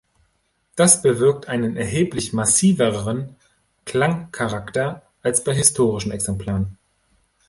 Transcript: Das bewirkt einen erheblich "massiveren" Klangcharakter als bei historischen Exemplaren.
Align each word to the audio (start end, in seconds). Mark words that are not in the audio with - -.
Das 0.75 1.03
bewirkt 1.03 1.47
einen 1.47 1.77
erheblich 1.77 2.33
"massiveren" 2.33 3.35
Klangcharakter 3.85 5.03
als 5.21 5.43
bei 5.43 5.53
historischen 5.53 6.11
Exemplaren. 6.11 6.79